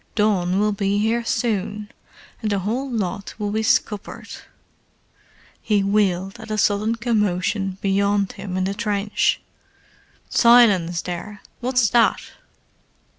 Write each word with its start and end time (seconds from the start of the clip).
Dawn 0.15 0.57
will 0.59 0.71
be 0.71 0.97
here 0.97 1.23
soon, 1.23 1.91
and 2.41 2.51
the 2.51 2.57
whole 2.57 2.89
lot 2.89 3.35
will 3.37 3.51
be 3.51 3.61
scuppered." 3.61 4.29
He 5.61 5.83
wheeled 5.83 6.39
at 6.39 6.49
a 6.49 6.57
sudden 6.57 6.95
commotion 6.95 7.77
beyond 7.81 8.31
him 8.31 8.57
in 8.57 8.63
the 8.63 8.73
trench. 8.73 9.39
"Silence 10.27 11.03
there! 11.03 11.41
What's 11.59 11.87
that?" 11.91 12.19